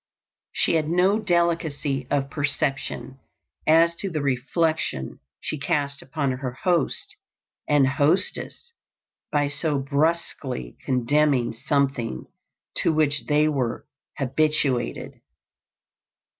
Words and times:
She 0.51 0.73
had 0.77 0.89
no 0.89 1.19
delicacy 1.19 2.07
of 2.09 2.31
perception 2.31 3.19
as 3.67 3.95
to 3.97 4.09
the 4.09 4.23
reflection 4.23 5.19
she 5.39 5.59
cast 5.59 6.01
upon 6.01 6.31
her 6.31 6.53
host 6.63 7.15
and 7.67 7.85
hostess 7.87 8.73
by 9.31 9.47
so 9.47 9.77
brusquely 9.77 10.75
condemning 10.83 11.53
something 11.53 12.25
to 12.77 12.91
which 12.91 13.27
they 13.27 13.47
were 13.47 13.85
habituated. 14.17 15.21